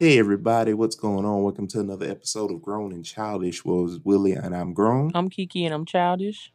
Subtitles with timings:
[0.00, 1.44] Hey everybody, what's going on?
[1.44, 3.64] Welcome to another episode of Grown and Childish.
[3.64, 5.12] Was Willie and I'm grown.
[5.14, 6.52] I'm Kiki and I'm childish.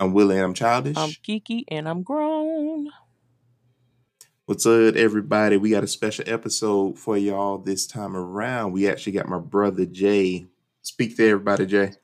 [0.00, 0.96] I'm Willie and I'm childish.
[0.96, 2.88] I'm Kiki and I'm grown.
[4.46, 5.58] What's up, everybody?
[5.58, 8.72] We got a special episode for y'all this time around.
[8.72, 10.48] We actually got my brother Jae.
[10.80, 11.94] Speak to everybody, Jae.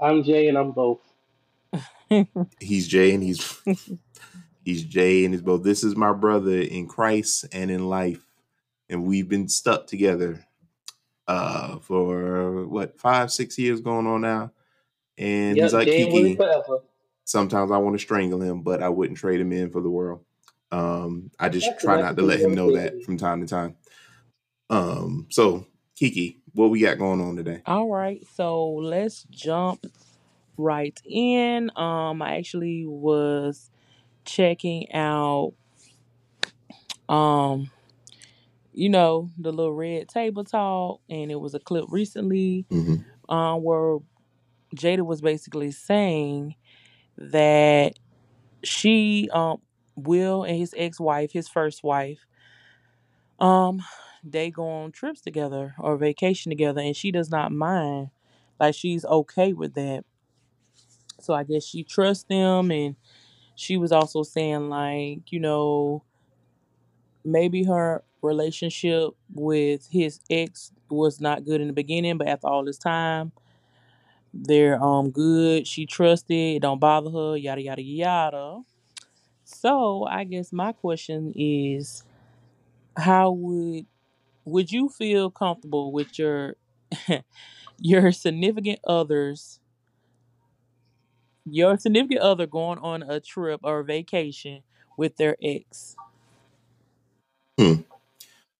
[0.00, 1.02] I'm Jae and I'm both.
[2.58, 3.60] He's Jae and he's
[4.64, 5.62] he's Jae and he's both.
[5.62, 8.26] This is my brother in Christ and in life,
[8.88, 10.44] and we've been stuck together
[11.26, 14.50] uh for what five, six years going on now.
[15.16, 16.78] And Yep, he's like Jae and Willie Kiki.
[17.24, 20.24] Sometimes I want to strangle him, but I wouldn't trade him in for the world.
[20.70, 23.46] Um, I just That's try not to let him know to that from time to
[23.46, 23.76] time.
[24.68, 27.62] Um, so Kiki, what we got going on today?
[27.66, 29.86] All right, so let's jump
[30.56, 31.70] right in.
[31.76, 33.70] Um, I actually was
[34.24, 35.54] checking out,
[37.08, 37.70] um,
[38.74, 42.96] you know, the little red table talk, and it was a clip recently, hmm
[43.28, 43.98] um, where
[44.76, 46.56] Jada was basically saying
[47.18, 47.94] that
[48.62, 49.60] she, um,
[49.96, 52.26] Will and his ex-wife, his first wife,
[53.40, 53.82] um,
[54.22, 58.10] they go on trips together or vacation together, and she does not mind.
[58.58, 60.04] Like she's okay with that.
[61.20, 62.96] So I guess she trusts them, and
[63.54, 66.02] she was also saying like, you know,
[67.24, 72.64] maybe her relationship with his ex was not good in the beginning, but after all
[72.64, 73.32] this time,
[74.32, 75.66] they're um good.
[75.66, 78.60] She trusted, it don't bother her, yada yada yada.
[79.44, 82.04] So I guess my question is,
[82.96, 83.86] how would
[84.44, 86.56] would you feel comfortable with your
[87.80, 89.60] your significant others
[91.46, 94.62] your significant other going on a trip or a vacation
[94.96, 95.96] with their ex
[97.58, 97.84] Hmm.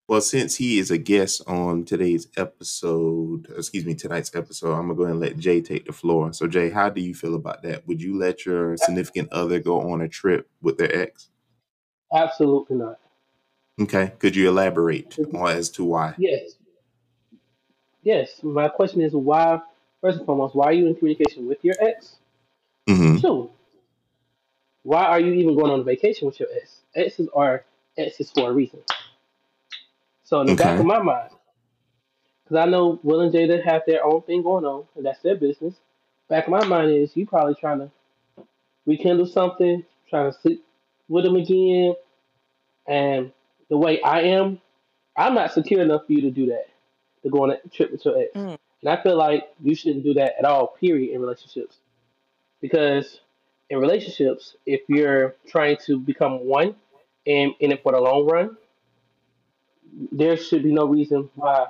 [0.06, 4.94] Well, since he is a guest on today's episode, excuse me, tonight's episode, I'm gonna
[4.94, 6.32] go ahead and let Jae take the floor.
[6.34, 7.86] So, Jae, how do you feel about that?
[7.88, 11.30] Would you let your significant other go on a trip with their ex?
[12.14, 13.00] Absolutely not.
[13.80, 16.14] Okay, could you elaborate as to why?
[16.18, 16.56] Yes,
[18.02, 18.40] yes.
[18.42, 19.60] My question is why?
[20.02, 22.16] First and foremost, why are you in communication with your ex?
[22.86, 23.50] hmm Two,
[24.82, 26.80] why are you even going on a vacation with your ex?
[26.94, 27.64] Exes are
[27.96, 28.80] exes for a reason.
[30.24, 30.80] So in the back Okay.
[30.80, 31.30] of my mind,
[32.42, 35.36] because I know Will and Jada have their own thing going on, and that's their
[35.36, 35.74] business.
[36.28, 37.90] Back of my mind is you probably trying to
[38.86, 40.64] rekindle something, trying to sleep
[41.08, 41.94] with them again,
[42.86, 43.32] and
[43.68, 44.60] the way I am,
[45.16, 46.66] I'm not secure enough for you to do that,
[47.22, 48.32] to go on a trip with your ex.
[48.34, 48.58] Mm.
[48.82, 51.78] And I feel like you shouldn't do that at all, period, in relationships.
[52.60, 53.20] Because
[53.70, 56.74] in relationships, if you're trying to become one
[57.26, 58.56] and in it for the long run,
[60.12, 61.66] there should be no reason why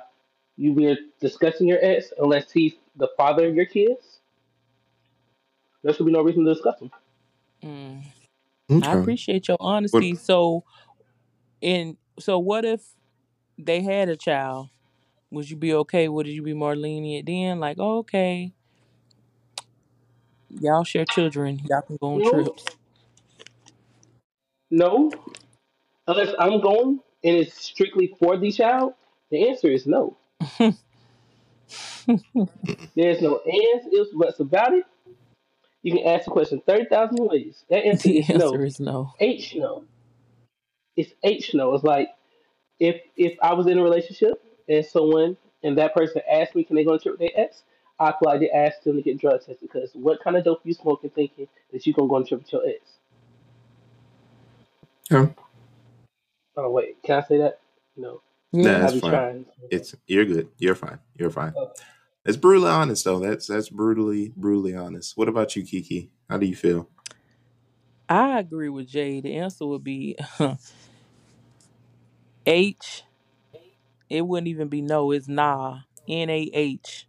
[0.57, 4.19] you be discussing your ex unless he's the father of your kids.
[5.83, 6.91] There should be no reason to discuss him.
[7.63, 8.03] Mm.
[8.81, 9.57] I appreciate your
[9.89, 10.05] What?
[10.05, 10.15] honesty.
[10.15, 10.63] So,
[11.61, 12.93] in so what if
[13.57, 14.69] they had a child?
[15.31, 16.07] Would you be okay?
[16.07, 17.59] Would you be more lenient then?
[17.59, 18.53] Like, oh, okay,
[20.49, 22.65] y'all share children, y'all can go on No, trips.
[24.71, 25.11] no.
[26.07, 28.93] Unless I'm going and it's strictly for the child,
[29.31, 30.15] the answer is no.
[32.95, 34.85] There's no ands, ifs, buts about it.
[35.81, 37.63] You can ask the question 30,000 ways.
[37.69, 38.63] That answer the is answer no.
[38.63, 39.13] is no.
[39.19, 39.83] H no.
[40.95, 41.73] It's H no.
[41.73, 42.09] It's like
[42.79, 46.75] if if I was in a relationship and someone and that person asked me, can
[46.75, 47.63] they go on a trip with their ex?
[47.99, 51.09] I politely ask them to get drug tested because what kind of dope you smoking
[51.09, 52.81] thinking that you gonna go on a trip with your ex?
[55.09, 55.44] Yeah.
[56.57, 57.59] Oh wait, can I say that?
[57.97, 58.21] No,
[58.53, 58.77] Nah, Yeah.
[58.87, 59.11] I that's fine.
[59.11, 59.45] trying.
[59.71, 60.49] It's you're good.
[60.57, 60.99] You're fine.
[61.15, 61.53] You're fine.
[61.55, 61.81] Okay.
[62.25, 63.19] It's brutally honest though.
[63.19, 65.17] That's that's brutally brutally honest.
[65.17, 66.11] What about you, Kiki?
[66.29, 66.89] How do you feel?
[68.09, 69.21] I agree with Jae.
[69.23, 70.17] The answer would be
[72.45, 73.03] H.
[74.09, 75.11] It wouldn't even be no.
[75.11, 75.79] It's nah.
[76.07, 77.07] N A H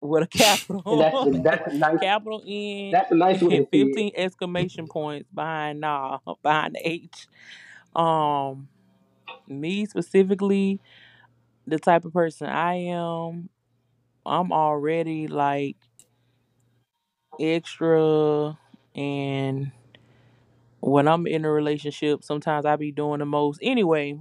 [0.00, 0.28] with a
[0.90, 3.92] And capital, that's that's a nice capital N, that's a nice way and to see
[3.92, 3.92] it.
[3.92, 7.28] fifteen exclamation points behind nah, behind the H.
[7.96, 8.68] Um,
[9.48, 10.80] me specifically,
[11.66, 13.50] the type of person I am,
[14.26, 15.76] I'm already like
[17.38, 18.58] extra,
[18.94, 19.72] and
[20.80, 23.58] when I'm in a relationship, sometimes I be doing the most.
[23.62, 24.18] Anyway,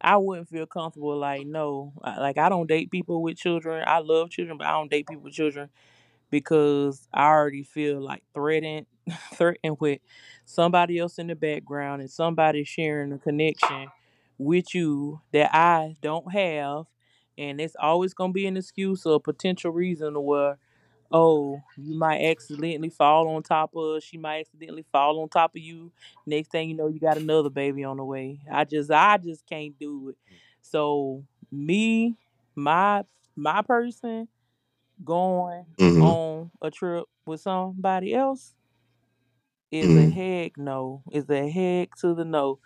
[0.00, 3.82] I wouldn't feel comfortable like no, like I don't date people with children.
[3.86, 5.70] I love children, but I don't date people with children
[6.30, 8.86] because I already feel like threatened,
[9.34, 10.00] threatened with
[10.44, 13.88] somebody else in the background and somebody sharing a connection
[14.38, 16.86] with you that I don't have,
[17.38, 20.58] and it's always gonna be an excuse or a potential reason where,
[21.10, 25.62] oh, you might accidentally fall on top of she might accidentally fall on top of
[25.62, 25.90] you.
[26.26, 28.40] Next thing you know, you got another baby on the way.
[28.50, 30.16] I just I just can't do it.
[30.30, 30.36] Mm.
[30.62, 32.16] So me,
[32.54, 33.04] my
[33.36, 34.28] my person
[35.04, 36.02] going Mhm.
[36.02, 38.54] on a trip with somebody else
[39.70, 40.12] is a Mhm.
[40.12, 41.02] heck no.
[41.12, 42.58] Is a heck to the no.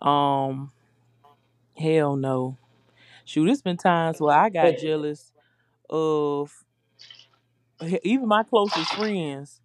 [0.00, 0.72] Um
[1.76, 2.56] hell no.
[3.24, 5.32] Shoot, it's been times where I got jealous
[5.90, 6.64] of
[8.02, 9.60] even my closest friends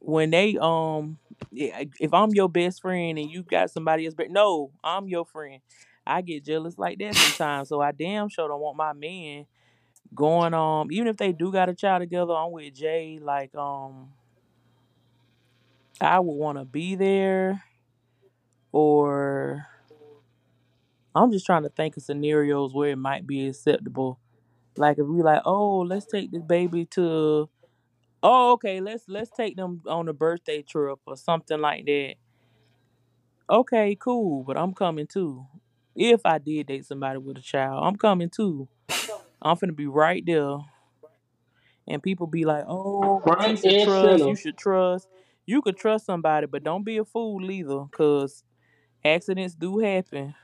[0.00, 1.18] when they um
[1.52, 5.60] if I'm your best friend and you got somebody else but no, I'm your friend.
[6.06, 7.68] I get jealous like that sometimes.
[7.68, 9.46] So I damn sure don't want my man
[10.14, 14.08] going um even if they do got a child together, I'm with Jae, like um
[16.00, 17.62] I would wanna be there
[18.72, 19.66] or
[21.14, 24.18] I'm just trying to think of scenarios where it might be acceptable.
[24.76, 27.48] Like if we like, oh, let's take this baby to
[28.22, 32.16] oh, okay, let's let's take them on a birthday trip or something like that.
[33.48, 35.46] Okay, cool, but I'm coming too.
[35.94, 38.68] If I did date somebody with a child, I'm coming too.
[39.42, 40.58] I'm finna be right there.
[41.88, 45.08] And people be like, oh, but you front should and trust, you should trust.
[45.46, 48.42] You could trust somebody, but don't be a fool either, cause
[49.04, 50.34] accidents do happen.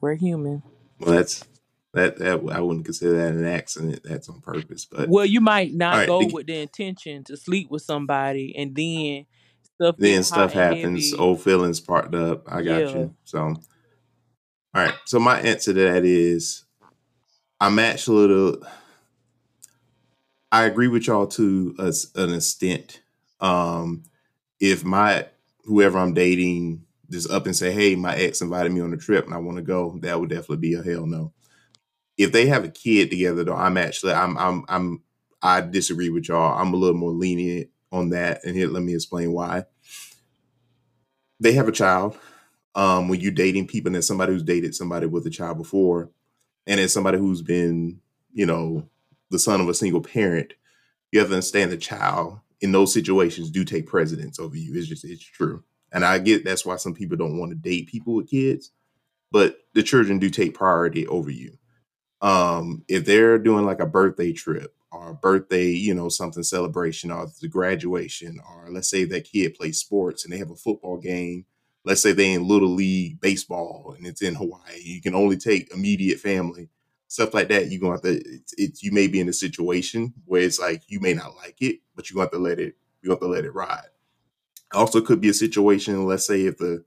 [0.00, 0.62] We're human.
[0.98, 1.44] Well, that's
[1.94, 4.00] that that I wouldn't consider that an accident.
[4.04, 4.84] That's on purpose.
[4.84, 7.82] But Well, you might all not right, go the, with the intention to sleep with
[7.82, 9.26] somebody, and then
[9.74, 11.12] stuff then get stuff and happens.
[11.12, 11.18] heavy.
[11.18, 12.44] Old feelings sparked up.
[12.46, 12.94] I got Yeah.
[12.94, 13.14] you.
[13.24, 13.56] So, all
[14.74, 14.94] right.
[15.06, 16.64] So my answer to that is,
[17.60, 18.68] I'm actually the.
[20.52, 23.02] I agree with y'all to a an extent.
[23.40, 24.04] Um,
[24.60, 25.26] if my
[25.64, 29.26] whoever I'm dating just up and say, "Hey, my ex invited me on a trip
[29.26, 31.32] and I want to go," that would definitely be a hell no.
[32.18, 35.02] If they have a kid together, though, I'm actually I'm I'm I'm
[35.42, 36.58] I disagree with y'all.
[36.60, 39.64] I'm a little more lenient on that, and here let me explain why.
[41.40, 42.16] They have a child.
[42.74, 46.10] Um, when you're dating people, and there's somebody who's dated somebody with a child before,
[46.70, 48.00] and as somebody who's been,
[48.32, 48.88] you know,
[49.30, 50.54] the son of a single parent,
[51.10, 54.78] you have to understand the child in those situations do take precedence over you.
[54.78, 55.64] It's just it's true.
[55.90, 58.70] And I get that's why some people don't want to date people with kids,
[59.32, 61.58] but the children do take priority over you.
[62.22, 67.10] Um, if they're doing like a birthday trip or a birthday, you know, something celebration
[67.10, 70.98] or the graduation, or let's say that kid plays sports and they have a football
[70.98, 71.46] game.
[71.84, 74.80] Let's say they in little league baseball and it's in Hawaii.
[74.82, 76.68] You can only take immediate family
[77.10, 80.14] stuff like that, you're gonna have to it's, it's you may be in a situation
[80.26, 82.76] where it's like you may not like it, but you're gonna have to let it
[83.02, 83.88] you have to let it ride.
[84.72, 86.84] Also could be a situation, let's say if the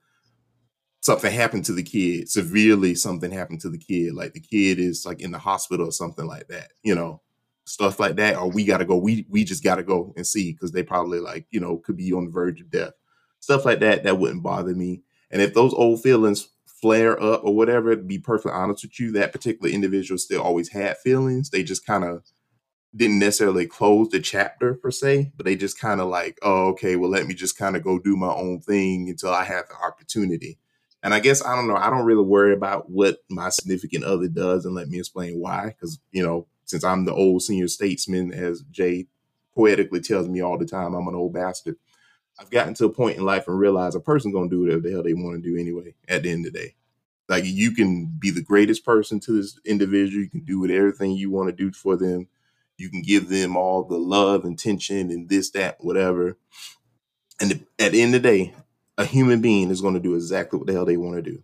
[1.01, 5.05] something happened to the kid, severely something happened to the kid, like the kid is
[5.05, 7.21] like in the hospital or something like that, you know,
[7.65, 10.71] stuff like that, or we gotta go, we we just gotta go and see because
[10.71, 12.93] they probably like, you know, could be on the verge of death.
[13.43, 15.01] Stuff like that, that wouldn't bother me.
[15.29, 19.33] And if those old feelings flare up or whatever, be perfectly honest with you, that
[19.33, 21.49] particular individual still always had feelings.
[21.49, 22.23] They just kind of
[22.95, 26.95] didn't necessarily close the chapter per se, but they just kind of like, oh, okay,
[26.95, 29.75] well, let me just kind of go do my own thing until I have the
[29.75, 30.57] opportunity.
[31.03, 31.75] And I guess I don't know.
[31.75, 35.65] I don't really worry about what my significant other does, and let me explain why.
[35.65, 39.07] Because you know, since I'm the old senior statesman, as Jae
[39.53, 41.75] poetically tells me all the time, I'm an old bastard.
[42.43, 44.91] I've gotten to a point in life and realized a person's gonna do whatever the
[44.91, 45.95] hell they want to do anyway.
[46.07, 46.75] At the end of the day,
[47.29, 50.23] like you can be the greatest person to this individual.
[50.23, 52.27] You can do with everything you want to do for them.
[52.77, 56.37] You can give them all the love and tension and this, that, whatever.
[57.39, 58.53] And at the end of the day,
[58.97, 61.43] a human being is going to do exactly what the hell they want to do.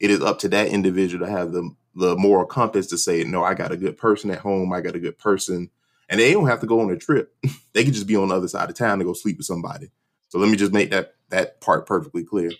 [0.00, 3.44] It is up to that individual to have the the moral compass to say, no,
[3.44, 4.72] I got a good person at home.
[4.72, 5.70] I got a good person,
[6.08, 7.34] and they don't have to go on a trip.
[7.74, 9.90] they could just be on the other side of town to go sleep with somebody.
[10.32, 12.50] So let me just make that that part perfectly clear.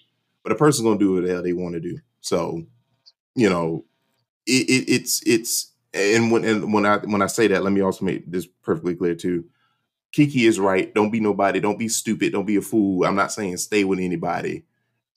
[0.43, 2.00] But a person's to do what the hell they want to do.
[2.21, 2.67] So
[3.35, 3.87] you know,
[4.47, 7.81] it, it, it's it's and when and when I when I say that, let me
[7.81, 9.47] also make this perfectly clear too.
[10.12, 10.93] Kiki is right.
[10.93, 11.61] Don't be nobody.
[11.61, 12.33] Don't be stupid.
[12.33, 13.07] Don't be a fool.
[13.07, 14.64] I'm not saying stay with anybody.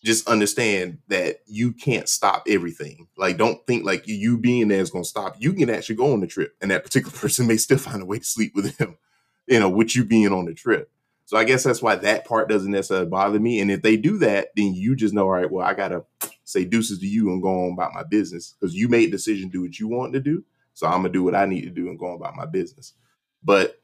[0.01, 3.09] Just understand that you can't stop everything.
[3.17, 5.35] Like, don't think like you being there is going to stop.
[5.39, 8.05] You can actually go on the trip, and that particular person may still find a
[8.05, 8.97] way to sleep with him.
[9.45, 10.89] You know, with you being on the trip.
[11.25, 13.59] So I guess that's why that part doesn't necessarily bother me.
[13.59, 16.05] And if they do that, then you just know, all right, well, I gotta
[16.43, 19.51] say deuces to you and go on about my business because you made decision to
[19.51, 20.43] do what you want to do.
[20.73, 22.93] So I'm gonna do what I need to do and go on about my business.
[23.43, 23.81] But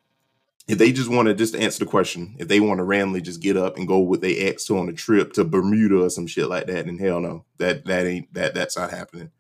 [0.68, 3.42] if they just want to just answer the question, if they want to randomly just
[3.42, 6.28] get up and go with their ex to on a trip to Bermuda or some
[6.28, 9.32] shit like that, then hell no, that that ain't that that's not happening.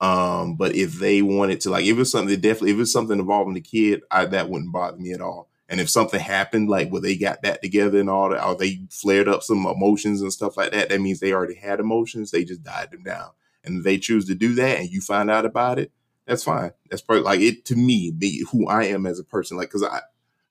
[0.00, 3.54] Um, but if they wanted to, like, if it's something definitely, if it's something involving
[3.54, 5.49] the kid, I, that wouldn't bother me at all.
[5.70, 8.82] And if something happened, like where they got back together and all that, or they
[8.90, 12.32] flared up some emotions and stuff like that, that means they already had emotions.
[12.32, 13.30] They just died them down.
[13.62, 15.92] And they choose to do that and you find out about it,
[16.26, 16.72] that's fine.
[16.90, 19.56] That's part like it to me, be who I am as a person.
[19.56, 20.00] Like, cause I,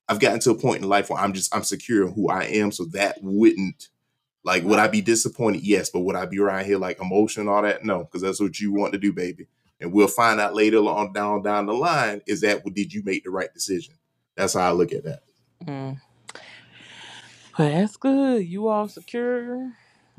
[0.07, 2.43] I've gotten to a point in life where I'm just I'm secure in who I
[2.43, 2.71] am.
[2.71, 3.89] So that wouldn't
[4.43, 5.63] like would I be disappointed?
[5.63, 7.83] Yes, but would I be around here like emotion and all that?
[7.83, 9.47] No, because that's what you want to do, baby.
[9.81, 13.23] And we'll find out later on down down the line is that did you make
[13.23, 13.95] the right decision?
[14.39, 15.23] That's how I look at that.
[15.65, 15.99] Mm.
[17.57, 18.47] But that's good.
[18.47, 19.73] You all secure.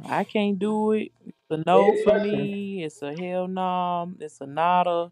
[0.04, 1.12] I can't do it.
[1.26, 2.84] It's a no for me.
[2.84, 4.12] It's a hell no.
[4.20, 5.10] It's a nada.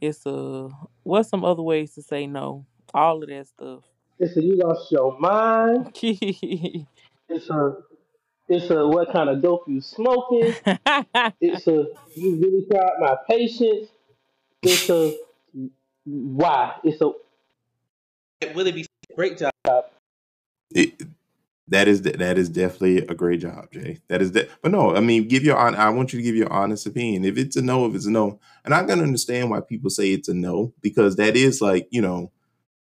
[0.00, 0.68] It's a
[1.02, 2.66] what's some other ways to say no?
[2.94, 3.82] All of that stuff.
[4.20, 5.90] It's a you lost your mind.
[6.00, 7.76] it's a
[8.48, 10.54] it's a what kind of dope you smoking.
[11.40, 13.88] it's a you really tried my patience.
[14.62, 15.16] It's a
[16.04, 16.76] why.
[16.84, 17.10] It's a
[18.54, 19.52] Willie be great job.
[20.70, 21.02] It,
[21.68, 24.00] that is that is definitely a great job, Jae.
[24.08, 24.50] That is that.
[24.62, 27.24] But no, I mean, give your I want you to give your honest opinion.
[27.24, 30.12] If it's a no, if it's a no, and I'm gonna understand why people say
[30.12, 32.32] it's a no because that is like you know,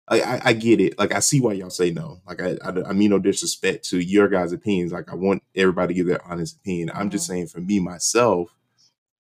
[0.08, 1.00] I, I, I get it.
[1.00, 2.22] Like I see why y'all say no.
[2.28, 4.92] Like I, I, I mean no disrespect to your guys' opinions.
[4.94, 6.92] Like I want everybody to give their honest opinion.
[6.94, 7.30] I'm just Mhm.
[7.30, 8.56] saying for me myself,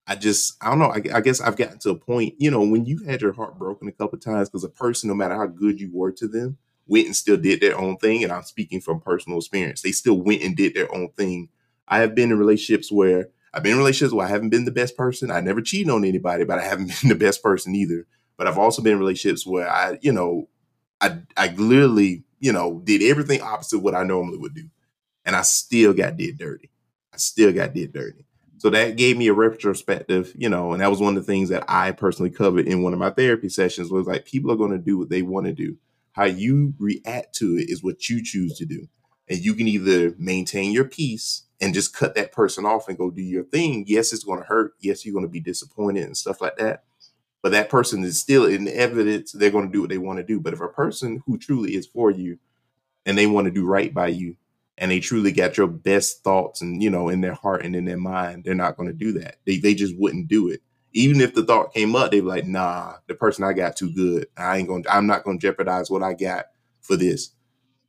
[0.07, 0.91] I just I don't know.
[0.91, 2.35] I, I guess I've gotten to a point.
[2.37, 5.15] You know, when you've had your heart broken a couple times because a person, no
[5.15, 6.57] matter how good you were to them,
[6.87, 8.23] went and still did their own thing.
[8.23, 9.81] And I'm speaking from personal experience.
[9.81, 11.49] They still went and did their own thing.
[11.87, 14.71] I have been in relationships where I've been in relationships where I haven't been the
[14.71, 15.31] best person.
[15.31, 18.05] I never cheated on anybody, but I haven't been the best person either.
[18.37, 20.49] But I've also been in relationships where I, you know,
[21.01, 24.69] I I literally, you know, did everything opposite what I normally would do.
[25.25, 26.69] And I still got did dirty.
[27.13, 28.25] I still got did dirty.
[28.65, 31.49] So that gave me a retrospective, you know, and that was one of the things
[31.49, 34.71] that I personally covered in one of my therapy sessions was like people are going
[34.71, 35.77] to do what they want to do.
[36.13, 38.87] How you react to it is what you choose to do.
[39.29, 43.11] And you can either maintain your peace and just cut that person off and go
[43.11, 43.85] do your thing.
[43.85, 44.73] Yes, it's going to hurt.
[44.79, 46.85] Yes, you're going to be disappointed and stuff like that.
[47.43, 49.31] But that person is still in evidence.
[49.31, 50.39] They're going to do what they want to do.
[50.39, 52.39] But if a person who truly is for you
[53.05, 54.37] and they want to do right by you
[54.77, 57.85] and they truly got your best thoughts and you know in their heart and in
[57.85, 59.37] their mind they're not going to do that.
[59.45, 60.61] They, they just wouldn't do it.
[60.93, 63.91] Even if the thought came up they'd be like nah the person i got too
[63.91, 64.27] good.
[64.37, 66.45] I ain't going to i'm not going to jeopardize what i got
[66.81, 67.31] for this.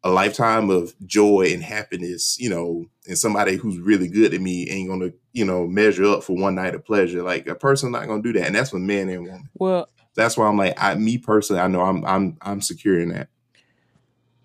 [0.04, 4.68] A lifetime of joy and happiness you know and somebody who's really good at me
[4.70, 7.22] ain't going to you know measure up for one night of pleasure.
[7.22, 9.88] Like a person not going to do that and that's for men and women Well,
[10.14, 13.28] that's why i'm like i me personally i know i'm i'm i'm secure in that.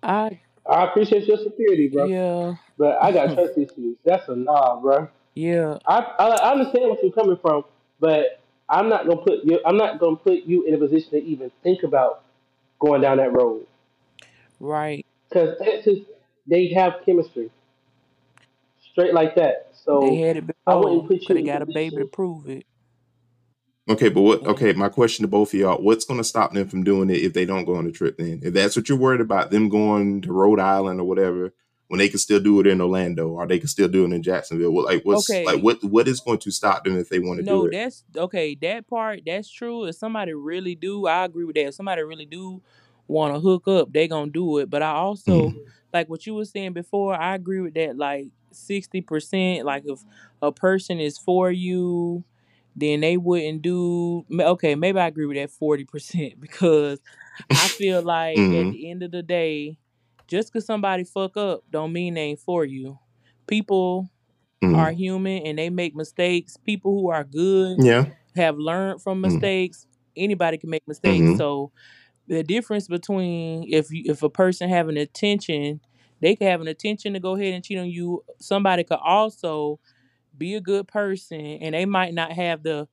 [0.02, 0.40] I
[0.70, 2.06] I appreciate your security, bro.
[2.06, 3.96] yeah But I got trust issues.
[4.04, 5.08] That's a nah, bro.
[5.34, 7.64] yeah I, I I understand what you're coming from,
[8.00, 9.60] but I'm not gonna put you.
[9.66, 12.22] I'm not gonna put you in a position to even think about
[12.80, 13.66] going down that road
[14.58, 15.06] right.
[15.28, 15.98] because exes
[16.46, 17.50] they have chemistry,
[18.90, 19.70] straight like that.
[19.84, 22.06] So They had it I wouldn't before put you in a got a baby to
[22.06, 22.66] prove it.
[23.88, 24.46] Okay, but what?
[24.46, 27.16] Okay, my question to both of y'all: What's going to stop them from doing it
[27.18, 28.16] if they don't go on the trip?
[28.16, 31.52] Then, if that's what you're worried about, them going to Rhode Island or whatever,
[31.88, 34.22] when they can still do it in Orlando or they can still do it in
[34.22, 34.70] Jacksonville.
[34.70, 35.82] What, like, what's like what?
[35.82, 37.72] What is going to stop them if they want to do it?
[37.72, 38.54] No, that's okay.
[38.62, 39.84] That part, that's true.
[39.86, 41.66] If somebody really do, I agree with that.
[41.66, 42.62] If somebody really do
[43.08, 44.70] want to hook up, they gonna do it.
[44.70, 45.64] But I also Mhm.
[45.92, 47.14] like what you were saying before.
[47.14, 47.98] I agree with that.
[47.98, 49.66] Like sixty percent.
[49.66, 49.98] Like if
[50.40, 52.22] a person is for you,
[52.76, 54.24] then they wouldn't do.
[54.28, 57.00] ma- Okay, maybe I agree with that forty percent because
[57.50, 58.70] I feel like at Mhm.
[58.70, 59.78] the end of the day,
[60.28, 62.98] just because somebody fuck up, don't mean they ain't for you.
[63.46, 64.08] People
[64.74, 64.96] are Mhm.
[64.96, 66.56] human and they make mistakes.
[66.56, 68.06] People who are good Yeah.
[68.36, 69.22] have learned from Mhm.
[69.22, 69.86] mistakes.
[70.16, 71.20] Anybody can make mistakes.
[71.20, 71.36] Mhm.
[71.36, 71.72] So
[72.28, 75.80] the difference between if you, if a person have an intention,
[76.20, 78.24] they can have an intention to go ahead and cheat on you.
[78.40, 79.80] Somebody could also
[80.36, 82.88] be a good person and they might not have the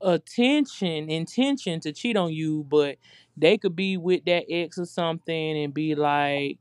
[0.00, 2.96] attention intention to cheat on you, but
[3.36, 6.58] they could be with that ex or something and be like,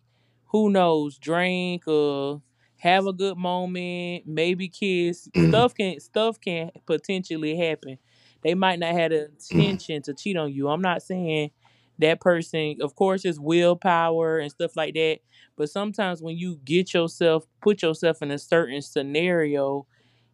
[0.48, 2.42] who knows, drink or
[2.78, 5.30] have a good moment, maybe kiss.
[5.38, 7.98] Stuff can stuff can potentially happen.
[8.44, 9.32] They might not have the Mhm.
[9.44, 10.70] intention to cheat on you.
[10.70, 11.52] I'm not saying
[12.00, 15.20] that person, of course, it's willpower and stuff like that.
[15.56, 19.88] But sometimes when you get yourself, put yourself in a certain scenario,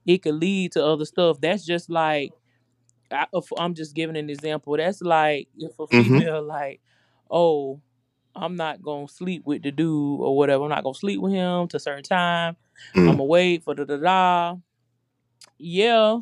[0.05, 1.39] it could lead to other stuff.
[1.41, 2.33] That's just like
[3.12, 4.75] I, if- I'm just giving an example.
[4.77, 6.03] That's like if a Mhm.
[6.19, 6.81] female like,
[7.29, 7.79] oh,
[8.36, 10.63] I'm not gonna sleep with the dude or whatever.
[10.63, 12.55] I'm not gonna sleep with him to a certain time.
[12.95, 13.01] Mm.
[13.01, 14.55] I'm gonna wait for the da da.
[15.57, 16.19] Yeah,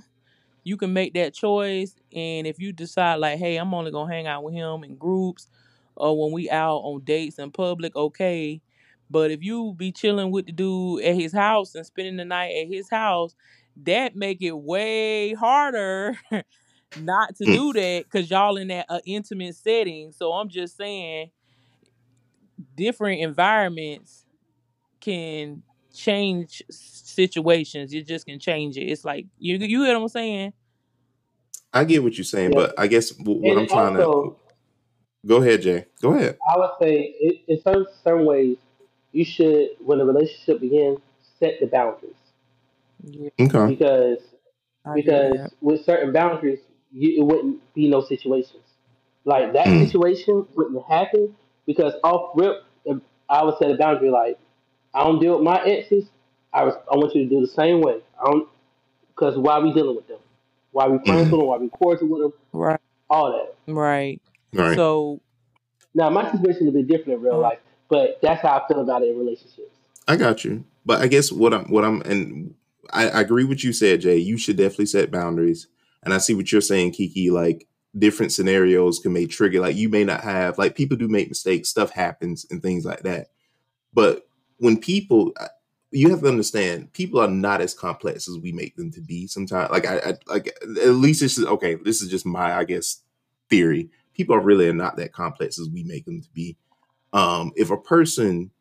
[0.64, 4.28] you can make that choice, and if you decide like, hey, I'm only gonna hang
[4.28, 5.48] out with him in groups
[5.96, 8.62] or when we out on dates in public, okay.
[9.10, 12.52] But if you be chilling with the dude at his house and spending the night
[12.62, 13.36] at his house,
[13.84, 16.18] that make it way harder
[16.96, 17.48] not to Mm.
[17.48, 20.12] do that because y'all in that uh, intimate setting.
[20.12, 21.32] So I'm just saying,
[22.76, 24.26] different environments
[25.00, 25.64] can
[25.94, 27.94] change situations.
[27.94, 28.84] It just can change it.
[28.84, 30.54] It's like you you hear what I'm saying?
[31.74, 32.56] I get what you're saying, Yeah.
[32.56, 34.36] but I guess what And I'm trying also, to
[35.26, 35.86] go ahead, Jae.
[36.02, 36.40] Go ahead.
[36.54, 38.58] I would say it, in certain certain ways,
[39.12, 41.00] you should, when the relationship begins,
[41.40, 42.14] set the boundaries
[43.04, 43.74] Yeah, Okay.
[43.76, 44.20] because
[44.86, 46.60] I because with certain boundaries,
[46.92, 48.64] you, it wouldn't be no situations
[49.26, 49.68] like that.
[49.68, 49.86] Mm.
[49.86, 52.64] Situation wouldn't happen because off rip,
[53.30, 54.38] I would set a boundary like
[54.94, 56.06] I don't deal with my exes.
[56.54, 58.02] I was, I want you to do the same way.
[58.20, 58.48] I don't
[59.08, 60.20] because why we dealing with them?
[60.72, 61.32] Why we friends Mm.
[61.32, 61.48] with them?
[61.48, 62.34] Why we cordial with them?
[62.54, 62.80] Right,
[63.10, 63.72] All that.
[63.72, 64.22] right.
[64.54, 64.76] Right.
[64.76, 65.22] So
[65.94, 68.68] Now my situation is a bit different in real uh, life, but that's how I
[68.68, 69.76] feel about it in relationships.
[70.08, 70.66] I got you.
[70.86, 72.56] But I guess what I'm what I'm and
[72.92, 74.24] I, I agree with you said, Jae.
[74.24, 75.68] You should definitely set boundaries.
[76.04, 77.30] And I see what you're saying, Kiki.
[77.30, 79.60] Like different scenarios can may trigger.
[79.62, 83.02] Like you may not have like people do make mistakes, stuff happens and things like
[83.02, 83.28] that.
[83.94, 85.48] But when people uh,
[85.92, 89.28] you have to understand people are not as complex as we make them to be
[89.28, 90.48] sometimes like I, I like
[90.82, 93.02] at least this is okay this is just my i guess
[93.50, 96.56] theory people are really not that complex as we make them to be
[97.12, 98.52] um if a person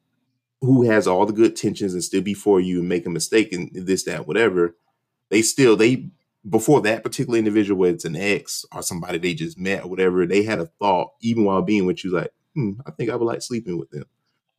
[0.61, 3.53] who has all the good tensions and still be for you and make a mistake
[3.53, 4.77] and this that whatever
[5.31, 6.09] they still they
[6.49, 10.27] before that particular individual whether it's an ex or somebody they just met or whatever
[10.27, 13.25] they had a thought even while being with you like hmm, i think i would
[13.27, 14.05] like sleeping with them.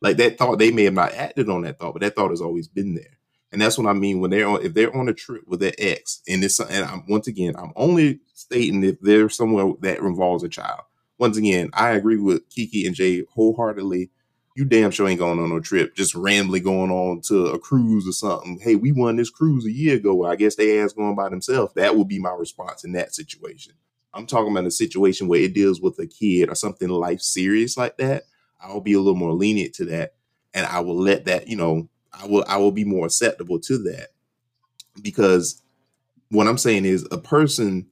[0.00, 2.40] Like that thought they may have not acted on that thought but that thought has
[2.40, 3.18] always been there.
[3.52, 5.74] And that's what i mean when they're on if they're on a trip with their
[5.78, 10.42] ex and it's and i'm once again i'm only stating if there's somewhere that involves
[10.42, 10.80] a child.
[11.18, 14.10] Once again i agree with kiki and jae wholeheartedly
[14.54, 18.06] you damn sure ain't going on no trip, just randomly going on to a cruise
[18.06, 18.58] or something.
[18.60, 20.24] Hey, we won this cruise a year ago.
[20.26, 21.72] I guess they ass going by themselves.
[21.74, 23.74] That would be my response in that situation.
[24.14, 27.76] I'm talking about a situation where it deals with a kid or something life serious
[27.78, 28.24] like that.
[28.60, 30.14] I'll be a little more lenient to that,
[30.52, 33.78] and I will let that, you know, I will I will be more acceptable to
[33.84, 34.08] that
[35.00, 35.62] because
[36.30, 37.86] what I'm saying is a person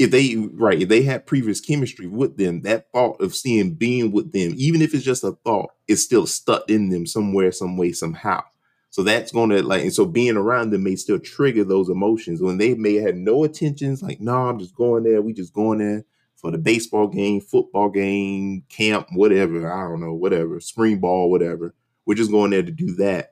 [0.00, 4.10] if they right if they had previous chemistry with them that thought of seeing being
[4.10, 7.76] with them even if it's just a thought is still stuck in them somewhere some
[7.76, 8.42] way somehow.
[8.88, 12.40] So that's going to like and so being around them may still trigger those emotions.
[12.40, 15.80] When they may have no intentions like no i'm just going there we just going
[15.80, 21.30] there for the baseball game football game camp whatever i don't know whatever spring ball
[21.30, 21.74] whatever.
[22.06, 23.29] We're just going there to do that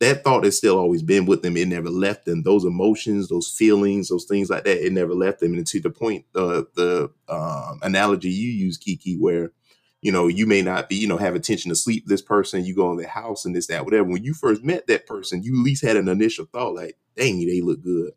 [0.00, 1.56] that thought has still always been with them.
[1.56, 2.42] It never left them.
[2.42, 5.54] Those emotions, those feelings, those things like that, it never left them.
[5.54, 9.52] And to the point, uh, the um, analogy you use, Kiki, where
[10.00, 12.64] you know you may not be, you know, have intention to sleep this person.
[12.64, 14.04] You go in the house and this, that, whatever.
[14.08, 17.46] When you first met that person, you at least had an initial thought, like, "Dang,
[17.46, 18.12] they look good."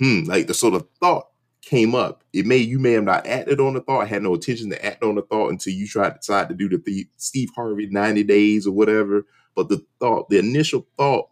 [0.00, 1.26] Hmm, like the sort of thought
[1.60, 2.24] came up.
[2.32, 5.02] It may you may have not acted on the thought, had no intention to act
[5.02, 8.66] on the thought until you tried to decide to do the, Steve Harvey ninety days
[8.66, 11.28] or whatever but the thought, the initial thought,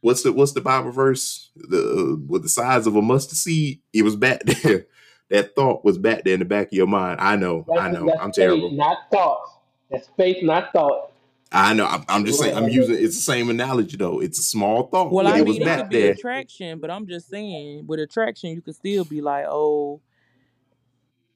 [0.00, 1.50] what's the what's the Bible verse?
[1.56, 4.86] The uh, with the size of a mustard seed, it was back there.
[5.30, 7.20] that thought was back there in the back of your mind.
[7.20, 8.70] I know, That's, I know, I'm faith, terrible.
[8.72, 9.52] not thoughts.
[9.90, 11.12] That's faith, not thought.
[11.52, 11.86] I know.
[11.86, 12.56] I'm, I'm just saying.
[12.56, 12.96] I'm using.
[12.96, 14.20] It's the same analogy though.
[14.20, 16.12] It's a small thought, well, but I it was mean, it back could be there.
[16.12, 20.00] attraction, but I'm just saying, with attraction, you could still be like, oh,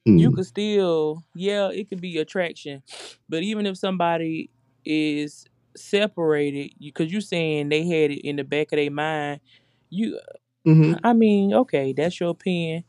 [0.05, 0.35] you Hmm.
[0.35, 2.83] could still, yeah, it could be attraction,
[3.29, 4.49] but even if somebody
[4.83, 9.41] is separated, because you, are saying they had it in the back of their mind,
[9.89, 10.19] you,
[10.65, 12.83] hmm I mean, okay, that's your opinion.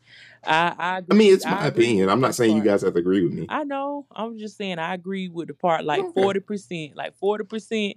[0.45, 2.09] I I I mean, it's my agree opinion.
[2.09, 3.47] I'm not saying you guys have to agree with me.
[3.49, 4.07] I know.
[4.11, 6.12] I'm just saying I agree with the part like Okay.
[6.12, 7.97] forty percent, like forty percent.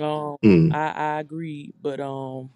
[0.00, 0.70] Um, Hmm.
[0.70, 2.50] I I agree, but um,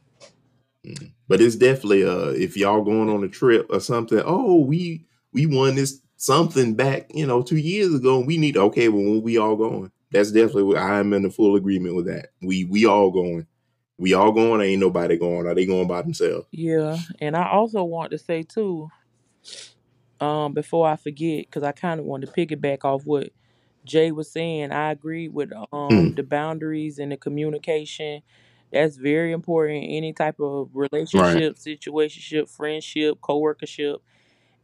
[0.87, 1.13] Mm.
[1.29, 5.47] But it's definitely uh if y'all going on a trip or something, oh we we
[5.47, 9.23] won this something back, you know, two years ago, and we need okay, well when
[9.23, 9.91] we all going.
[10.17, 12.31] That's definitely what I'm in the full agreement with that.
[12.43, 13.47] We we all going.
[13.99, 15.47] We all going, ain't nobody going.
[15.47, 16.47] Are they going by themselves?
[16.51, 18.89] yeah, and I also want to say too,
[20.21, 23.31] um, before I forget, because I kind of want to piggyback off what
[23.87, 24.73] Jae was saying.
[24.73, 26.17] I agree with um Mm.
[26.17, 28.23] the boundaries and the communication.
[28.73, 29.85] That's very important.
[29.85, 30.93] in Any type of Right.
[30.93, 34.03] relationship, situationship, friendship, co-workership,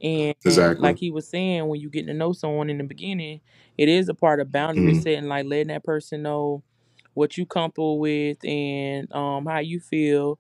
[0.03, 0.83] And, Exactly.
[0.83, 3.41] like he was saying, when you get to know someone in the beginning,
[3.79, 5.03] it is a part of boundary Mhm.
[5.03, 6.63] setting, like letting that person know
[7.15, 10.39] what you comfortable with and um how you feel.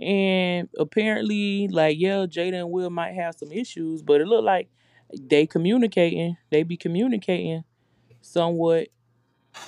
[0.00, 4.68] And apparently, like yeah, Jada and Will might have some issues, but it look like
[5.16, 6.36] they communicating.
[6.50, 7.62] They be communicating
[8.20, 8.88] somewhat.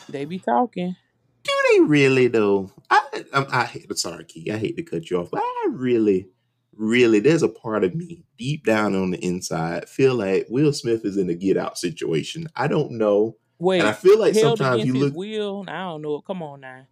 [0.08, 0.96] They be talking.
[1.44, 2.72] Do they really though?
[2.90, 3.96] I, I, I hate.
[3.98, 4.50] Sorry, Key.
[4.50, 6.28] I hate to cut you off, but I really,
[6.76, 11.04] really, there's a part of me deep down on the inside feel like Will Smith
[11.04, 12.48] is in a Get Out situation.
[12.56, 15.14] I don't know, Wait, and I feel like sometimes you look.
[15.14, 15.64] will.
[15.68, 16.20] I don't know.
[16.20, 16.86] Come on now.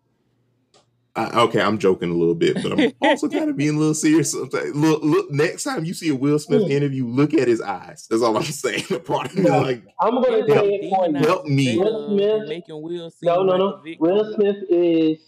[1.17, 3.95] I, okay, I'm joking a little bit, but I'm also kind of being a little
[3.95, 4.33] serious.
[4.33, 4.75] Sometimes.
[4.75, 5.31] Look, look.
[5.31, 6.71] Next time you see a Will Smith Hmm.
[6.73, 8.09] interview, look at his eyes.
[8.11, 8.83] That's all I'm saying.
[8.91, 9.61] A part of me No.
[9.61, 11.15] like, I'm gonna They say like it for you.
[11.19, 11.77] Help me.
[11.77, 13.67] demonizing Will Smith- making Will seem No, no, like no.
[13.93, 13.97] a.
[14.01, 15.19] Will Smith is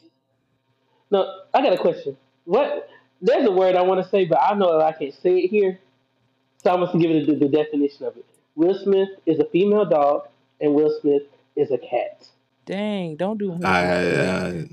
[1.12, 1.32] no.
[1.54, 2.16] I got a question.
[2.44, 2.88] What?
[3.20, 5.48] There's a word I want to say, but I know that I can't say it
[5.48, 5.80] here,
[6.62, 8.24] so I'm gonna give it the, the definition of it.
[8.54, 10.28] Will Smith is a female dog,
[10.60, 11.22] and Will Smith
[11.56, 12.26] is a cat.
[12.66, 13.64] Dang, don't do him.
[13.64, 14.64] I, uh,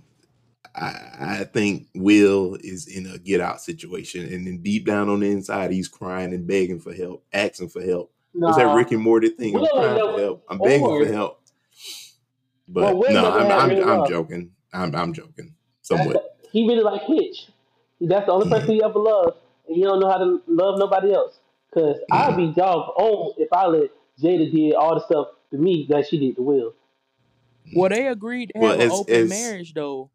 [0.75, 5.19] I, I think Will is in a get out situation, and then deep down on
[5.21, 8.11] the inside, he's crying and begging for help, asking for help.
[8.33, 8.73] What's that Nah.
[8.75, 9.55] Rick and Morty thing?
[9.55, 10.45] I'm Will crying for help.
[10.49, 11.39] I'm begging or- for help.
[12.67, 14.51] But Well, Will no, never I'm, I'm, I'm joking.
[14.73, 16.37] I'm, I'm joking somewhat.
[16.51, 17.47] he really like Hitch.
[18.01, 21.13] That's the only person you ever loved, and you don't know how to love nobody
[21.13, 21.39] else.
[21.73, 23.89] Cause I'd be dog on if I let
[24.21, 26.73] Jada did all the stuff to me that she did to Will.
[27.75, 30.11] Well, they agreed to have Well, an open as- marriage though,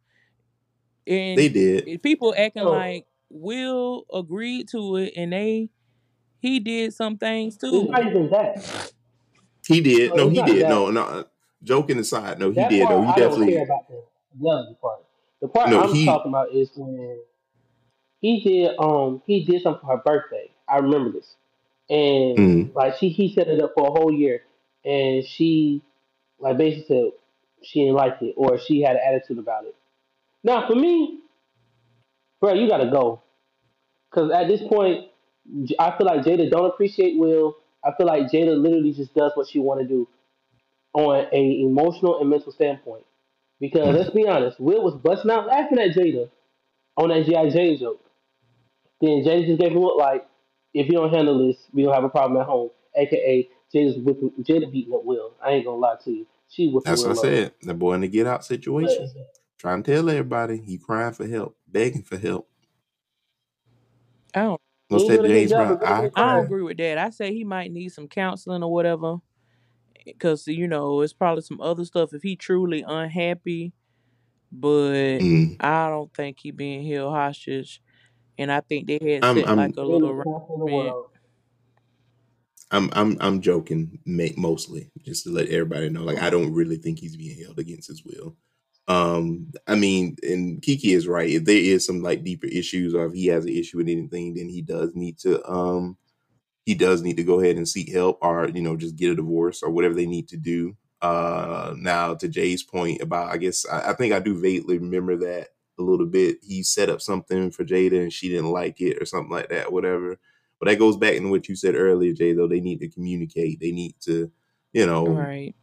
[1.07, 2.03] and They did.
[2.03, 2.71] people acting Oh.
[2.71, 5.71] like Will agreed to it, and they
[6.41, 7.85] he did some things It's too.
[7.89, 8.93] not even that.
[9.67, 10.15] He did.
[10.15, 10.63] No, No, he did.
[10.65, 10.69] that.
[10.69, 11.25] No, no.
[11.63, 12.87] Joking aside, no, he that did.
[12.87, 13.03] part though.
[13.03, 13.53] he I don't definitely.
[13.55, 14.03] care about the
[14.41, 15.05] loving part.
[15.41, 17.19] The part No, I'm he- talking about is when
[18.21, 20.51] he did um he did something for her birthday.
[20.69, 21.37] I remember this,
[21.91, 22.75] and Mm.
[22.75, 24.43] like she he set it up for a whole year,
[24.85, 25.83] and she
[26.39, 27.13] like basically said
[27.63, 29.75] she didn't like it or she had an attitude about it.
[30.45, 31.21] Now for me,
[32.41, 33.23] bro, you gotta go,
[34.13, 35.07] cause at this point,
[35.79, 37.57] I feel like Jada don't appreciate Will.
[37.85, 40.09] I feel like Jada literally just does what she want to do
[40.95, 43.05] on a emotional and mental standpoint.
[43.61, 46.31] Because let's be honest, Will was busting out laughing at Jada
[46.97, 47.51] on that G.I.
[47.51, 48.01] Jane joke.
[49.01, 50.27] Then Jada just gave him a look like,
[50.75, 52.71] if you don't handle this, we don't have a problem at home.
[52.97, 55.35] AKA Jada's whipping, Jada beating up Will.
[55.45, 56.27] I ain't gonna lie to you.
[56.49, 57.25] She whipping That's Will what I up.
[57.25, 57.53] said.
[57.63, 59.11] The boy in the get out situation.
[59.59, 62.49] Trying to tell everybody he crying for help, begging for help.
[64.35, 64.41] Oh.
[64.41, 64.61] don't.
[64.89, 65.81] What's He that, doing a good James Brown?
[65.85, 66.97] I I agree with that.
[66.99, 69.17] I say he might need some counseling or whatever,
[70.07, 73.73] because you know it's probably some other stuff if he truly unhappy.
[74.51, 75.57] But Mm.
[75.61, 77.83] I don't think he being held hostage,
[78.39, 80.73] and I think they had I'm- set I'm- like a little no counseling in the
[80.73, 81.07] world.
[82.71, 86.05] I'm I'm I'm joking, mostly just to let everybody know.
[86.05, 88.37] Like I don't really think he's being held against his will.
[88.89, 91.29] Um, I mean, and Kiki is right.
[91.31, 94.35] If there is some like deeper issues, or if he has an issue with anything,
[94.35, 95.97] then he does need to um
[96.67, 99.17] he does need to go ahead and seek help, or you know just get a
[99.17, 100.77] divorce or whatever they need to do.
[101.01, 105.17] Uh, now to Jae's point about, I guess I, I think I do vaguely remember
[105.19, 105.49] that
[105.79, 106.39] a little bit.
[106.43, 109.73] He set up something for Jada and she didn't like it or something like that,
[109.73, 110.19] whatever.
[110.59, 112.37] But that goes back into what you said earlier, Jae.
[112.37, 114.31] Though they need to communicate, they need to,
[114.73, 115.55] you know, Right.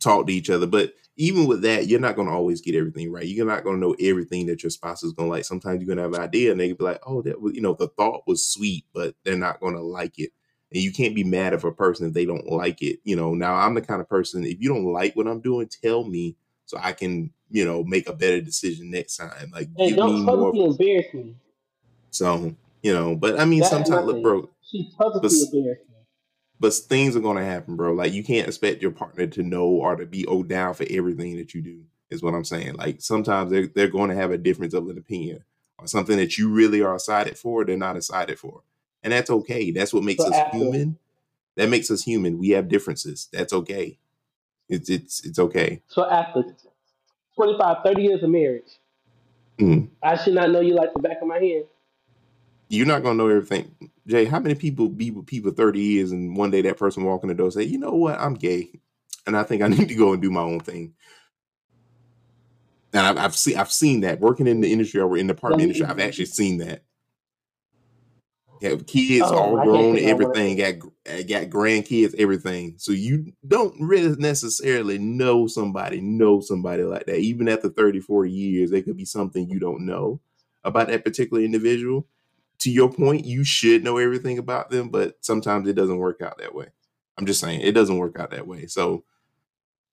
[0.00, 0.66] talk to each other.
[0.66, 3.26] But even with that, you're not going to always get everything right.
[3.26, 5.44] You're not going to know everything that your spouse is going to like.
[5.44, 7.60] Sometimes you're going to have an idea, and they be like, "Oh, that was, you
[7.60, 10.30] know, the thought was sweet, but they're not going to like it."
[10.72, 13.00] And you can't be mad if a person if they don't like it.
[13.04, 15.68] You know, now I'm the kind of person if you don't like what I'm doing,
[15.68, 16.36] tell me
[16.72, 19.50] so I can, you know, make a better decision next time.
[19.52, 20.36] Like Hey, give me don't more.
[20.52, 21.34] publicly embarrass me.
[22.10, 24.48] So you know, but I mean, That's sometimes look, bro.
[24.62, 25.94] She publicly But- embarrassed me.
[26.58, 27.92] but things are going to happen, bro.
[27.92, 31.36] Like you can't expect your partner to know or to be oh down for everything
[31.36, 31.82] that you do.
[32.10, 32.74] Is what I'm saying.
[32.74, 35.44] Like sometimes they're they're going to have a difference of an opinion
[35.78, 37.64] or something that you really are excited for.
[37.64, 38.62] They're not excited for,
[39.02, 39.70] and that's okay.
[39.70, 40.98] That's what makes So us after- human.
[41.56, 42.38] That makes us human.
[42.38, 43.28] We have differences.
[43.30, 43.98] That's okay.
[44.72, 45.82] It's it's it's okay.
[45.88, 46.44] So after
[47.36, 48.78] 25, 30 years of marriage,
[49.58, 49.88] Mm.
[50.02, 51.64] I should not know you like the back of my hand.
[52.68, 53.70] You're not gonna know everything,
[54.08, 54.26] Jae.
[54.26, 57.28] How many people be with people 30 years and one day that person walk in
[57.28, 58.70] the door and say, you know what, I'm gay,
[59.26, 60.94] and I think I need to go and do my own thing.
[62.94, 65.62] And I've, I've seen I've seen that working in the industry or in the apartment
[65.62, 65.86] industry.
[65.86, 66.82] I've actually seen that.
[68.62, 72.74] Have kids Oh, all grown, everything got gr- got grandkids, everything.
[72.78, 77.18] So you don't really necessarily know somebody, know somebody like that.
[77.18, 80.20] Even after 30, 40 years, there could be something you don't know
[80.64, 82.06] about that particular individual.
[82.60, 86.38] to your point, you should know everything about them, but sometimes it doesn't work out
[86.38, 86.68] that way.
[87.18, 88.66] I'm just saying it doesn't work out that way.
[88.66, 89.04] So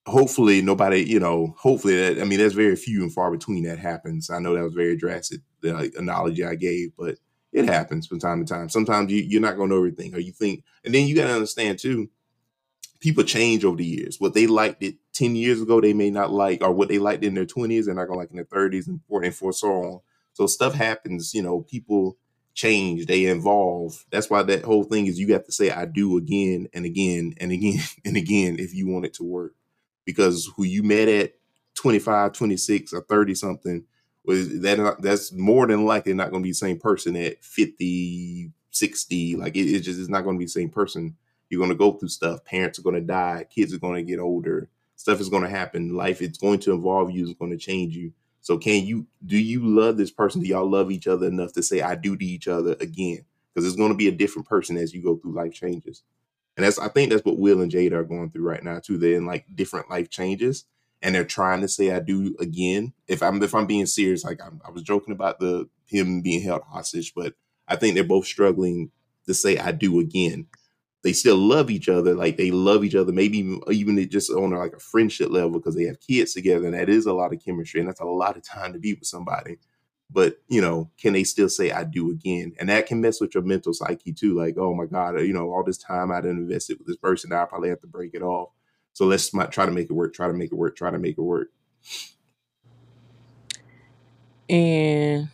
[0.06, 3.80] hopefully nobody, you know, hopefully that I mean there's very few and far between that
[3.80, 4.30] happens.
[4.30, 7.18] I know that was very drastic the uh, analogy I gave, but
[7.52, 8.70] it happens from time to time.
[8.70, 11.80] Sometimes you, you're not gonna know everything, or you think, and then you gotta understand
[11.80, 12.10] too,
[13.00, 14.18] people change over the years.
[14.20, 17.24] What they liked it 10 years ago, they may not like, or what they liked
[17.24, 20.00] in their 20s, they're not gonna like in their 30s and 40 and so on.
[20.34, 22.18] So stuff happens, you know, people
[22.54, 24.06] change, they evolve.
[24.12, 27.34] That's why that whole thing is you have to say I do again and again
[27.40, 29.54] and again and again if you want it to work
[30.06, 31.34] because who you met at
[31.76, 33.84] 25, 26, or 30 something
[34.26, 37.44] was that uh, that's more than likely not going to be the same person at
[37.44, 39.36] 50, 60.
[39.36, 41.16] Like it just it's not going to be the same person.
[41.50, 42.46] You're going to go through stuff.
[42.46, 43.46] Parents are going to die.
[43.50, 44.70] Kids are going to get older.
[44.96, 45.96] Stuff is going to happen.
[45.96, 47.24] Life it's going to involve you.
[47.24, 48.12] It's going to change you.
[48.42, 50.42] So can you do you love this person?
[50.42, 53.26] Do y'all love each other enough to say I do to each other again?
[53.54, 56.04] Because it's going to be a different person as you go through life changes.
[56.56, 58.98] And that's I think that's what Will and Jada are going through right now too.
[58.98, 60.66] They're in like different life changes,
[61.02, 62.94] and they're trying to say I do again.
[63.08, 66.42] If I'm if I'm being serious, like I'm, I was joking about the him being
[66.42, 67.34] held hostage, but
[67.68, 68.92] I think they're both struggling
[69.28, 70.48] to say I do again.
[71.04, 74.74] They still love each other, like they love each other, maybe even, just on like
[74.74, 77.80] a friendship level because they have kids together, and that is a lot of chemistry,
[77.80, 79.58] and that's a lot of time to be with somebody
[80.10, 83.34] but you know can they still say i do again and that can mess with
[83.34, 86.22] your mental psyche too like oh my god uh, you know all this time i
[86.22, 88.50] didn't invested with this person i probably have to break it off
[89.00, 91.18] so let's try to make it work try to make it work try to make
[91.18, 91.48] it work
[94.50, 95.30] and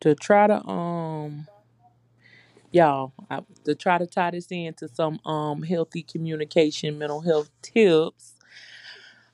[0.00, 1.46] to try to um
[2.72, 8.34] y'all I, to try to tie this into some um healthy communication mental health tips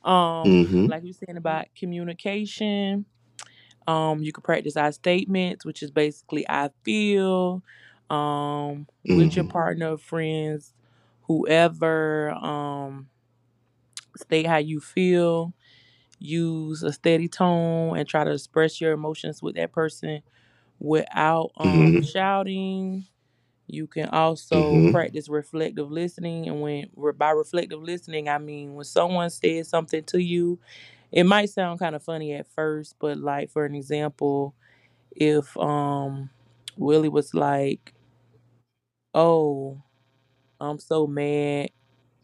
[0.04, 0.86] um mm-hmm.
[0.88, 3.06] like you saying about communication
[3.86, 7.62] um, you can practice I statements, which is basically I feel,
[8.10, 9.16] um, mm-hmm.
[9.16, 9.50] with your mm-hmm.
[9.50, 10.74] partner, friends,
[11.28, 13.08] whoever, um,
[14.16, 15.52] state how you feel,
[16.18, 20.22] use a steady tone and try to express your emotions with that person
[20.80, 22.02] without um mm-hmm.
[22.02, 23.06] shouting.
[23.68, 24.92] You can also mm-hmm.
[24.92, 30.18] practice reflective listening, and when by reflective listening, I mean when someone says something to
[30.18, 30.58] you
[31.10, 34.54] it might sound kind of funny at first, but like for an example,
[35.12, 36.30] if um
[36.76, 37.94] Willie was like,
[39.14, 39.82] "Oh,
[40.60, 41.70] I'm so mad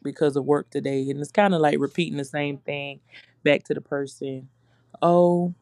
[0.03, 3.01] because of work today," and it's kind of like repeating the same thing
[3.45, 4.49] back to the person.
[5.03, 5.55] Oh,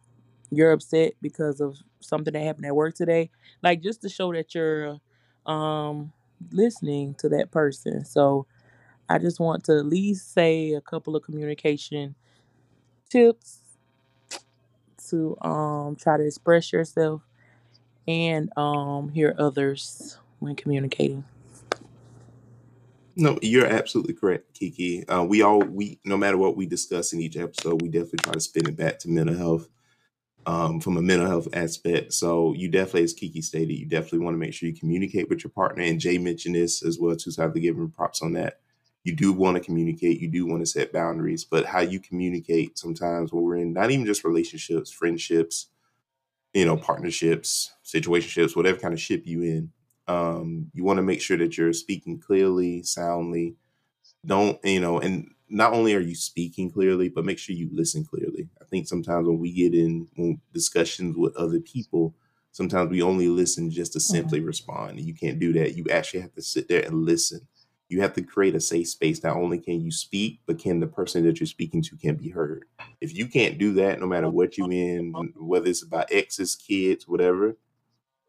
[0.50, 3.30] you're upset because of something that happened at work today,
[3.62, 4.98] like just to show that you're
[5.46, 6.12] um
[6.52, 8.04] listening to that person.
[8.04, 8.46] So
[9.08, 12.14] I just want to at least say a couple of communication
[13.10, 13.60] tips
[15.08, 17.22] to um, try to express yourself
[18.08, 21.24] and um, hear others when communicating.
[23.16, 25.06] No, you're absolutely correct, Kiki.
[25.08, 28.32] Uh, we all we no matter what we discuss in each episode, we definitely try
[28.32, 29.68] to spin it back to mental health
[30.46, 32.14] um, from a mental health aspect.
[32.14, 35.44] So you definitely, as Kiki stated, you definitely want to make sure you communicate with
[35.44, 35.82] your partner.
[35.84, 38.32] And Jae mentioned this as well too, so I have to give him props on
[38.34, 38.60] that
[39.04, 42.78] you do want to communicate, you do want to set boundaries, but how you communicate
[42.78, 45.68] sometimes when we're in not even just relationships, friendships,
[46.54, 49.72] you know, partnerships, situationships, whatever kind of ship you in,
[50.08, 53.56] um, you want to make sure that you're speaking clearly, soundly.
[54.24, 58.04] Don't, you know, and not only are you speaking clearly, but make sure you listen
[58.04, 58.48] clearly.
[58.60, 62.14] I think sometimes when we get in discussions with other people,
[62.52, 64.46] sometimes we only listen just to simply mm-hmm.
[64.46, 65.00] respond.
[65.00, 65.76] You can't do that.
[65.76, 67.46] You actually have to sit there and listen
[67.92, 69.22] you have to create a safe space.
[69.22, 72.30] Not only can you speak, but can the person that you're speaking to can be
[72.30, 72.64] heard.
[73.02, 77.06] If you can't do that, no matter what you in, whether it's about exes, kids,
[77.06, 77.56] whatever,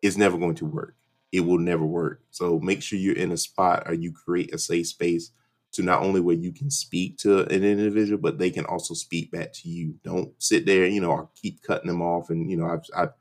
[0.02, 0.96] it's never going to work.
[1.34, 2.22] It will never work.
[2.32, 5.32] So make sure you're in a spot or you create a safe space
[5.74, 9.32] to not only where you can speak to an individual, but they can also speak
[9.32, 9.96] back to you.
[10.06, 12.30] Don't sit there, you know, or keep cutting them off.
[12.30, 13.14] And you know, I've, I've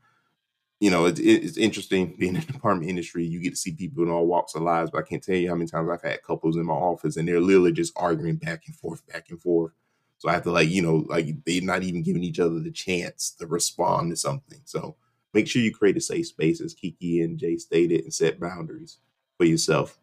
[0.80, 3.24] you know, it, it's interesting being in the apartment industry.
[3.24, 5.48] You get to see people in all walks of lives, but I can't tell you
[5.48, 8.64] how many times I've had couples in my office and they're literally just arguing back
[8.66, 9.72] and forth, back and forth.
[10.18, 12.70] So I have to like, you know, like they're not even giving each other the
[12.70, 14.60] chance to respond to something.
[14.64, 14.96] So
[15.34, 18.98] make sure you create a safe space, as Kiki and Jae stated, and set boundaries
[19.36, 19.98] for yourself.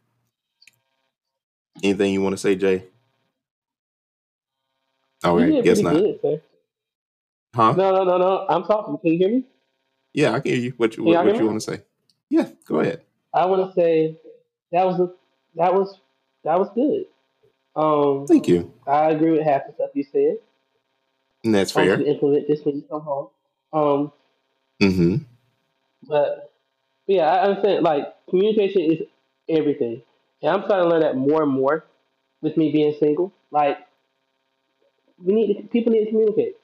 [1.84, 2.84] Anything you want to say, Jae?
[5.24, 5.94] All right, guess not.
[5.94, 6.42] Good,
[7.54, 7.74] huh?
[7.74, 8.46] No, no, no, no.
[8.50, 8.98] I'm talking.
[8.98, 9.46] Can you hear me?
[10.14, 10.74] Yeah, I can hear you.
[10.78, 11.84] What, you, what, what you want to say?
[12.30, 13.02] Yeah, go ahead.
[13.34, 14.18] I want to say
[14.72, 15.12] that was a,
[15.56, 16.00] that was
[16.44, 17.06] that was good.
[17.76, 18.74] Um, Thank you.
[18.88, 20.38] I agree with half the stuff you said.
[21.44, 22.02] And that's fair.
[22.02, 23.30] Implement this when you come home.
[23.72, 24.12] Um,
[24.82, 25.16] mm-hmm.
[26.08, 26.52] But
[27.08, 27.84] yeah, I understand.
[27.84, 29.00] Like communication is
[29.48, 30.02] everything,
[30.42, 31.86] and I'm starting to learn that more and more
[32.42, 33.34] with me being single.
[33.52, 33.78] Like
[35.18, 36.56] we need to, people need to communicate.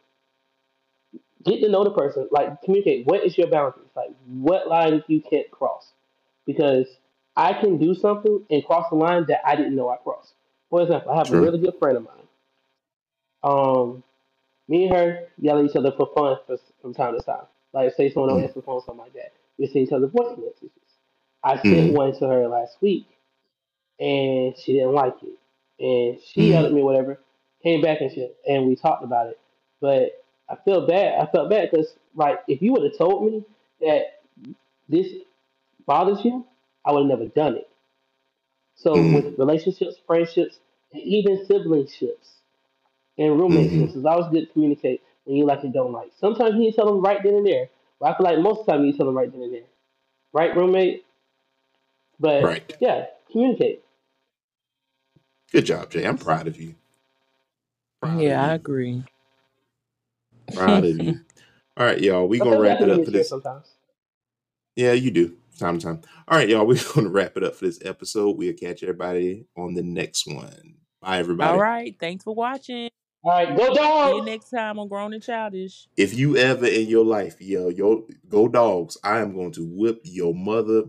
[1.44, 2.28] Get to know the person.
[2.32, 3.06] Like communicate.
[3.06, 3.90] What is your boundaries?
[3.96, 5.92] Like what lines you can't cross?
[6.46, 6.88] Because
[7.36, 10.34] I can do something and cross a line that I didn't know I crossed.
[10.70, 12.28] For example, I have a really good friend of mine.
[13.44, 14.04] Um,
[14.68, 17.46] me and her yell at each other for fun for, from time to time.
[17.76, 18.44] Like say someone don't Mm.
[18.46, 19.34] answer the phone, something like that.
[19.60, 20.72] We send each other voice messages.
[21.44, 21.62] I Mm.
[21.70, 23.08] sent one to her last week,
[24.00, 25.38] and she didn't like it,
[25.84, 26.50] and she Mm.
[26.50, 27.20] yelled at me, whatever.
[27.64, 29.40] Came back and shit, and we talked about it.
[29.82, 31.20] But I feel bad.
[31.20, 33.46] I felt bad because like if you would have told me
[33.82, 34.22] that
[34.90, 35.08] this
[35.86, 36.46] bothers you,
[36.86, 37.70] I would have never done it.
[38.76, 39.14] So Mm.
[39.14, 40.60] with relationships, friendships,
[40.94, 42.42] and even siblingships
[43.18, 43.98] and roommateships, Mhm.
[43.98, 46.12] it's always good to communicate when you like and don't like.
[46.20, 47.70] Sometimes you need to tell them right then and there.
[48.00, 49.44] But I feel like most of the time you need to tell them right then
[49.44, 49.64] and there.
[50.34, 51.06] Right, roommate?
[52.20, 52.78] But Right.
[52.80, 53.84] yeah, communicate.
[55.52, 56.08] Good job, Jae.
[56.08, 56.76] I'm proud of you.
[58.02, 58.56] Proud Yeah, I of you.
[58.56, 59.04] agree.
[60.54, 61.22] Proud of you.
[61.78, 62.28] All right, y'all.
[62.28, 63.30] We I gonna feel like I wrap it up for mature this.
[63.30, 63.68] sometimes.
[64.76, 65.38] Yeah, you do.
[65.60, 66.02] Time to time.
[66.28, 66.66] All right, y'all.
[66.68, 68.38] We're gonna wrap it up for this episode.
[68.38, 70.76] We'll catch everybody on the next one.
[71.02, 71.60] Bye, All everybody.
[71.60, 71.96] right.
[72.00, 72.90] Thanks for watching.
[73.26, 74.26] All right, go See you dogs!
[74.28, 75.88] next time on Grown and Childish.
[75.98, 78.98] If you ever in your life, yo, yo, go dogs.
[79.04, 80.84] I am going to whip your mother